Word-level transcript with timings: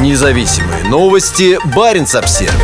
Независимые 0.00 0.84
новости. 0.84 1.58
Барин 1.76 2.04
обсерва 2.04 2.56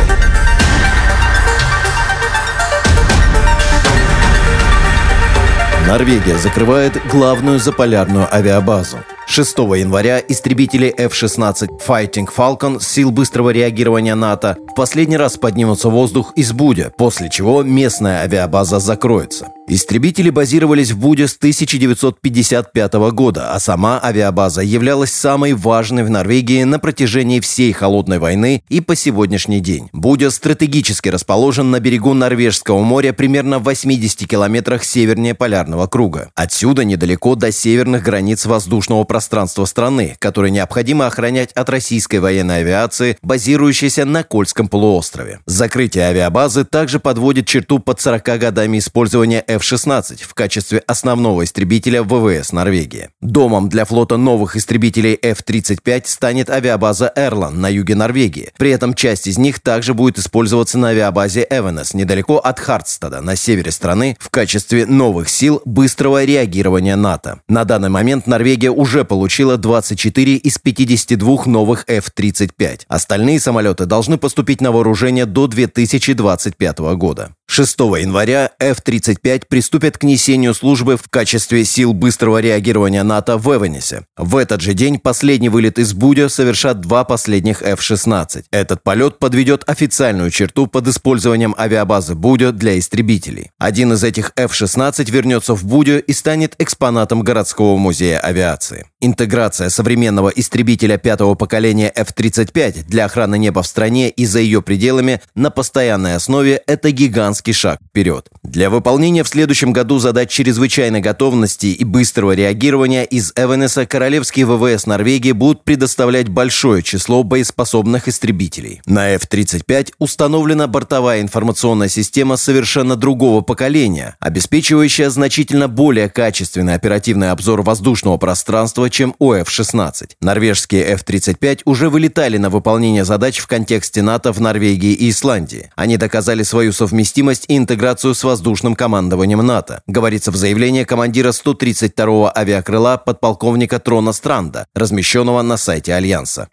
Норвегия 5.87 6.37
закрывает 6.37 6.99
главную 7.07 7.59
заполярную 7.59 8.27
авиабазу. 8.33 9.03
6 9.31 9.59
января 9.59 10.17
истребители 10.27 10.91
F-16 10.97 11.67
Fighting 11.87 12.27
Falcon 12.35 12.81
сил 12.81 13.11
быстрого 13.11 13.51
реагирования 13.51 14.15
НАТО 14.15 14.57
в 14.71 14.73
последний 14.73 15.17
раз 15.17 15.37
поднимутся 15.37 15.89
в 15.89 15.91
воздух 15.91 16.33
из 16.35 16.51
Будя, 16.51 16.91
после 16.97 17.29
чего 17.29 17.61
местная 17.61 18.23
авиабаза 18.23 18.79
закроется. 18.79 19.49
Истребители 19.67 20.31
базировались 20.31 20.89
в 20.89 20.97
Буде 20.97 21.27
с 21.27 21.37
1955 21.37 22.93
года, 23.11 23.53
а 23.53 23.59
сама 23.59 24.01
авиабаза 24.03 24.63
являлась 24.63 25.13
самой 25.13 25.53
важной 25.53 26.03
в 26.03 26.09
Норвегии 26.09 26.63
на 26.63 26.79
протяжении 26.79 27.39
всей 27.39 27.71
Холодной 27.71 28.17
войны 28.17 28.63
и 28.67 28.81
по 28.81 28.95
сегодняшний 28.95 29.59
день. 29.59 29.91
Будя 29.93 30.31
стратегически 30.31 31.09
расположен 31.09 31.69
на 31.69 31.79
берегу 31.79 32.15
Норвежского 32.15 32.81
моря 32.81 33.13
примерно 33.13 33.59
в 33.59 33.65
80 33.65 34.27
километрах 34.27 34.83
севернее 34.83 35.35
полярного 35.35 35.85
круга. 35.85 36.31
Отсюда 36.33 36.83
недалеко 36.83 37.35
до 37.35 37.51
северных 37.51 38.01
границ 38.01 38.47
воздушного 38.47 39.03
пространства 39.03 39.18
страны, 39.65 40.15
которые 40.19 40.51
необходимо 40.51 41.05
охранять 41.05 41.51
от 41.53 41.69
российской 41.69 42.17
военной 42.17 42.59
авиации, 42.59 43.17
базирующейся 43.21 44.05
на 44.05 44.23
Кольском 44.23 44.67
полуострове. 44.67 45.39
Закрытие 45.45 46.05
авиабазы 46.05 46.65
также 46.65 46.99
подводит 46.99 47.45
черту 47.45 47.79
под 47.79 48.01
40 48.01 48.23
годами 48.39 48.79
использования 48.79 49.43
F 49.47 49.59
F-16 49.59 50.23
в 50.23 50.33
качестве 50.33 50.79
основного 50.87 51.43
истребителя 51.43 52.01
ВВС 52.03 52.51
Норвегии. 52.51 53.09
Домом 53.21 53.69
для 53.69 53.85
флота 53.85 54.17
новых 54.17 54.55
истребителей 54.55 55.17
F-35 55.21 56.03
станет 56.05 56.49
авиабаза 56.49 57.11
Эрлан 57.15 57.59
на 57.59 57.69
юге 57.69 57.95
Норвегии. 57.95 58.51
При 58.57 58.71
этом 58.71 58.93
часть 58.93 59.27
из 59.27 59.37
них 59.37 59.59
также 59.59 59.93
будет 59.93 60.17
использоваться 60.17 60.77
на 60.77 60.89
авиабазе 60.89 61.45
Эвенес 61.49 61.93
недалеко 61.93 62.37
от 62.37 62.59
Хартстада 62.59 63.21
на 63.21 63.35
севере 63.35 63.71
страны 63.71 64.17
в 64.19 64.29
качестве 64.29 64.85
новых 64.85 65.29
сил 65.29 65.61
быстрого 65.65 66.23
реагирования 66.23 66.95
НАТО. 66.95 67.41
На 67.47 67.65
данный 67.65 67.89
момент 67.89 68.25
Норвегия 68.25 68.71
уже 68.71 69.03
получила 69.09 69.57
24 69.57 70.37
из 70.37 70.57
52 70.57 71.45
новых 71.47 71.83
F-35. 71.89 72.83
Остальные 72.87 73.41
самолеты 73.41 73.85
должны 73.85 74.17
поступить 74.17 74.61
на 74.61 74.71
вооружение 74.71 75.25
до 75.25 75.47
2025 75.47 76.79
года. 76.95 77.35
6 77.51 77.79
января 77.79 78.51
F-35 78.59 79.45
приступят 79.49 79.97
к 79.97 80.03
несению 80.03 80.53
службы 80.53 80.97
в 80.97 81.09
качестве 81.09 81.65
сил 81.65 81.93
быстрого 81.93 82.37
реагирования 82.37 83.01
НАТО 83.01 83.37
в 83.37 83.57
Эвенесе. 83.57 84.05
В 84.15 84.37
этот 84.37 84.61
же 84.61 84.75
день 84.75 84.99
последний 84.99 85.49
вылет 85.49 85.79
из 85.79 85.93
Будя 85.93 86.29
совершат 86.29 86.79
два 86.79 87.03
последних 87.03 87.63
F-16. 87.63 88.43
Этот 88.51 88.83
полет 88.83 89.17
подведет 89.17 89.63
официальную 89.67 90.29
черту 90.29 90.67
под 90.67 90.89
использованием 90.89 91.55
авиабазы 91.57 92.13
Будя 92.13 92.51
для 92.51 92.77
истребителей. 92.77 93.49
Один 93.57 93.93
из 93.93 94.03
этих 94.03 94.31
F-16 94.35 95.09
вернется 95.09 95.55
в 95.55 95.65
Будю 95.65 95.99
и 96.03 96.13
станет 96.13 96.53
экспонатом 96.59 97.23
городского 97.23 97.77
музея 97.77 98.19
авиации. 98.19 98.85
Интеграция 99.01 99.69
современного 99.69 100.29
истребителя 100.29 100.97
пятого 100.97 101.33
поколения 101.33 101.91
F-35 101.95 102.83
для 102.87 103.05
охраны 103.05 103.39
неба 103.39 103.63
в 103.63 103.67
стране 103.67 104.11
и 104.11 104.27
за 104.27 104.39
ее 104.39 104.61
пределами 104.61 105.19
на 105.33 105.49
постоянной 105.49 106.15
основе– 106.15 106.61
это 106.67 106.91
гигантский 106.91 107.38
шаг 107.53 107.79
вперед. 107.89 108.29
Для 108.43 108.69
выполнения 108.69 109.23
в 109.23 109.27
следующем 109.27 109.73
году 109.73 109.99
задач 109.99 110.29
чрезвычайной 110.31 111.01
готовности 111.01 111.67
и 111.67 111.83
быстрого 111.83 112.33
реагирования 112.33 113.03
из 113.03 113.31
Эвенеса 113.35 113.85
королевские 113.85 114.45
ВВС 114.45 114.85
Норвегии 114.85 115.31
будут 115.31 115.63
предоставлять 115.63 116.29
большое 116.29 116.83
число 116.83 117.23
боеспособных 117.23 118.07
истребителей. 118.07 118.81
На 118.85 119.09
F-35 119.11 119.93
установлена 119.99 120.67
бортовая 120.67 121.21
информационная 121.21 121.87
система 121.87 122.37
совершенно 122.37 122.95
другого 122.95 123.41
поколения, 123.41 124.17
обеспечивающая 124.19 125.09
значительно 125.09 125.67
более 125.67 126.09
качественный 126.09 126.73
оперативный 126.73 127.31
обзор 127.31 127.61
воздушного 127.61 128.17
пространства, 128.17 128.89
чем 128.89 129.15
у 129.19 129.33
F-16. 129.33 130.11
Норвежские 130.21 130.83
F-35 130.95 131.61
уже 131.65 131.89
вылетали 131.89 132.37
на 132.37 132.49
выполнение 132.49 133.05
задач 133.05 133.39
в 133.39 133.47
контексте 133.47 134.01
НАТО 134.01 134.33
в 134.33 134.41
Норвегии 134.41 134.93
и 134.93 135.09
Исландии. 135.09 135.71
Они 135.75 135.97
доказали 135.97 136.43
свою 136.43 136.73
совместимость 136.73 137.28
и 137.47 137.57
интеграцию 137.57 138.15
с 138.15 138.23
воздушным 138.23 138.75
командованием 138.75 139.45
НАТО, 139.45 139.81
говорится 139.87 140.31
в 140.31 140.35
заявлении 140.35 140.83
командира 140.83 141.29
132-го 141.29 142.31
авиакрыла 142.35 142.97
подполковника 142.97 143.79
Трона 143.79 144.13
Странда, 144.13 144.65
размещенного 144.73 145.41
на 145.41 145.57
сайте 145.57 145.93
Альянса. 145.93 146.49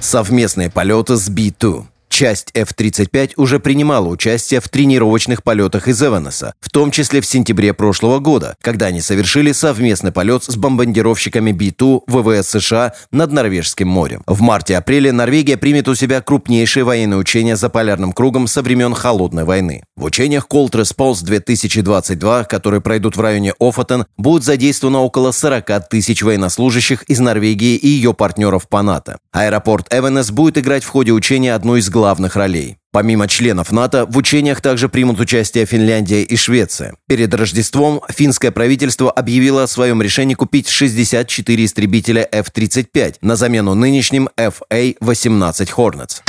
Совместные 0.00 0.70
полеты 0.70 1.16
с 1.16 1.28
B-2. 1.28 1.84
Часть 2.14 2.50
F-35 2.54 3.32
уже 3.38 3.58
принимала 3.58 4.06
участие 4.06 4.60
в 4.60 4.68
тренировочных 4.68 5.42
полетах 5.42 5.88
из 5.88 6.00
Эванеса, 6.00 6.54
в 6.60 6.70
том 6.70 6.92
числе 6.92 7.20
в 7.20 7.26
сентябре 7.26 7.74
прошлого 7.74 8.20
года, 8.20 8.54
когда 8.62 8.86
они 8.86 9.00
совершили 9.00 9.50
совместный 9.50 10.12
полет 10.12 10.44
с 10.44 10.54
бомбардировщиками 10.54 11.50
B-2 11.50 12.02
ВВС 12.06 12.50
США 12.50 12.92
над 13.10 13.32
Норвежским 13.32 13.88
морем. 13.88 14.22
В 14.28 14.42
марте-апреле 14.42 15.10
Норвегия 15.10 15.56
примет 15.56 15.88
у 15.88 15.96
себя 15.96 16.20
крупнейшие 16.20 16.84
военные 16.84 17.18
учения 17.18 17.56
за 17.56 17.68
полярным 17.68 18.12
кругом 18.12 18.46
со 18.46 18.62
времен 18.62 18.94
Холодной 18.94 19.42
войны. 19.42 19.82
В 19.96 20.04
учениях 20.04 20.46
Cold 20.48 20.70
Response 20.70 21.24
2022, 21.24 22.44
которые 22.44 22.80
пройдут 22.80 23.16
в 23.16 23.20
районе 23.20 23.54
Офотен, 23.58 24.06
будет 24.16 24.44
задействовано 24.44 25.00
около 25.00 25.32
40 25.32 25.88
тысяч 25.88 26.22
военнослужащих 26.22 27.02
из 27.08 27.18
Норвегии 27.18 27.74
и 27.74 27.88
ее 27.88 28.14
партнеров 28.14 28.68
по 28.68 28.82
НАТО. 28.82 29.18
Аэропорт 29.32 29.88
Эвенес 29.92 30.30
будет 30.30 30.58
играть 30.58 30.84
в 30.84 30.90
ходе 30.90 31.10
учения 31.10 31.54
одну 31.54 31.74
из 31.74 31.90
главных 31.90 32.03
главных 32.04 32.36
ролей. 32.36 32.76
Помимо 32.92 33.26
членов 33.26 33.72
НАТО, 33.72 34.04
в 34.04 34.18
учениях 34.18 34.60
также 34.60 34.90
примут 34.90 35.20
участие 35.20 35.64
Финляндия 35.64 36.22
и 36.22 36.36
Швеция. 36.36 36.96
Перед 37.08 37.32
Рождеством 37.32 38.02
финское 38.10 38.50
правительство 38.50 39.10
объявило 39.10 39.62
о 39.62 39.66
своем 39.66 40.02
решении 40.02 40.34
купить 40.34 40.68
64 40.68 41.64
истребителя 41.64 42.28
F-35 42.30 43.16
на 43.22 43.36
замену 43.36 43.72
нынешним 43.72 44.28
FA-18 44.36 45.70
Hornets. 45.74 46.20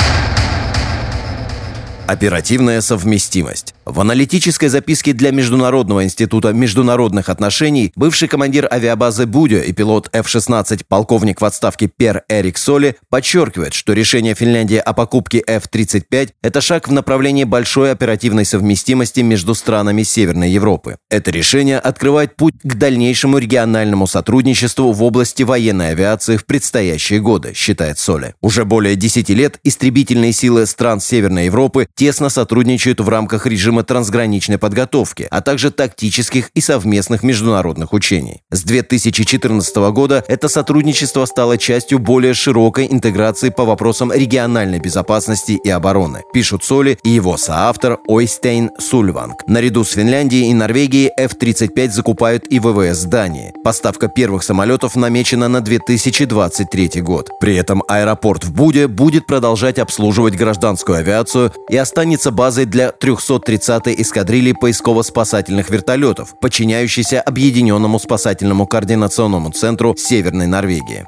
Оперативная 2.06 2.80
совместимость. 2.80 3.75
В 3.86 4.00
аналитической 4.00 4.66
записке 4.66 5.12
для 5.12 5.30
Международного 5.30 6.02
института 6.02 6.52
международных 6.52 7.28
отношений 7.28 7.92
бывший 7.94 8.26
командир 8.26 8.68
авиабазы 8.68 9.26
Будё 9.26 9.62
и 9.62 9.72
пилот 9.72 10.08
F-16 10.12 10.86
полковник 10.88 11.40
в 11.40 11.44
отставке 11.44 11.86
Пер 11.86 12.24
Эрик 12.28 12.58
Соли 12.58 12.96
подчеркивает, 13.10 13.74
что 13.74 13.92
решение 13.92 14.34
Финляндии 14.34 14.76
о 14.76 14.92
покупке 14.92 15.38
F-35– 15.38 16.30
это 16.42 16.60
шаг 16.60 16.88
в 16.88 16.92
направлении 16.92 17.44
большой 17.44 17.92
оперативной 17.92 18.44
совместимости 18.44 19.20
между 19.20 19.54
странами 19.54 20.02
Северной 20.02 20.50
Европы. 20.50 20.96
Это 21.08 21.30
решение 21.30 21.78
открывает 21.78 22.34
путь 22.34 22.54
к 22.64 22.74
дальнейшему 22.74 23.38
региональному 23.38 24.08
сотрудничеству 24.08 24.90
в 24.90 25.00
области 25.04 25.44
военной 25.44 25.90
авиации 25.90 26.38
в 26.38 26.44
предстоящие 26.44 27.20
годы, 27.20 27.54
считает 27.54 28.00
Соли. 28.00 28.34
Уже 28.40 28.64
более 28.64 28.96
10 28.96 29.28
лет 29.28 29.60
истребительные 29.62 30.32
силы 30.32 30.66
стран 30.66 30.98
Северной 30.98 31.44
Европы 31.44 31.86
тесно 31.94 32.30
сотрудничают 32.30 32.98
в 32.98 33.08
рамках 33.08 33.46
режима 33.46 33.75
режима 33.76 33.82
трансграничной 33.82 34.58
подготовки, 34.58 35.26
а 35.30 35.40
также 35.40 35.70
тактических 35.70 36.50
и 36.54 36.60
совместных 36.60 37.22
международных 37.22 37.92
учений. 37.92 38.42
С 38.50 38.62
2014 38.62 39.76
года 39.92 40.24
это 40.28 40.48
сотрудничество 40.48 41.26
стало 41.26 41.58
частью 41.58 41.98
более 41.98 42.34
широкой 42.34 42.86
интеграции 42.90 43.50
по 43.50 43.64
вопросам 43.64 44.12
региональной 44.12 44.78
безопасности 44.78 45.58
и 45.64 45.70
обороны, 45.70 46.22
пишут 46.32 46.64
Соли 46.64 46.98
и 47.04 47.10
его 47.10 47.36
соавтор 47.36 47.98
Ойстейн 48.08 48.70
Сульванг. 48.78 49.46
Наряду 49.48 49.84
с 49.84 49.92
Финляндией 49.92 50.50
и 50.50 50.54
Норвегией 50.54 51.10
F-35 51.18 51.90
закупают 51.90 52.44
и 52.52 52.60
ВВС 52.60 53.04
Дании. 53.04 53.52
Поставка 53.64 54.08
первых 54.08 54.42
самолетов 54.42 54.96
намечена 54.96 55.48
на 55.48 55.60
2023 55.60 57.02
год. 57.02 57.30
При 57.40 57.56
этом 57.56 57.82
аэропорт 57.88 58.44
в 58.44 58.52
Буде 58.52 58.88
будет 58.88 59.26
продолжать 59.26 59.78
обслуживать 59.78 60.36
гражданскую 60.36 60.98
авиацию 60.98 61.52
и 61.70 61.76
останется 61.76 62.30
базой 62.30 62.64
для 62.64 62.90
330 62.92 63.65
30-й 63.66 64.00
эскадрильи 64.02 64.52
поисково-спасательных 64.52 65.70
вертолетов, 65.70 66.38
подчиняющейся 66.38 67.20
Объединенному 67.20 67.98
спасательному 67.98 68.66
координационному 68.66 69.50
центру 69.50 69.94
Северной 69.96 70.46
Норвегии. 70.46 71.06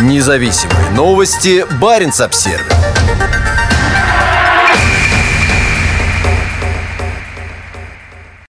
Независимые 0.00 0.90
новости. 0.90 1.64
Барин 1.80 2.12
обсервис 2.18 3.43